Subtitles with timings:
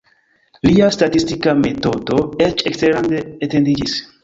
[0.67, 3.97] Lia statistika metodo eĉ eksterlande etendiĝis.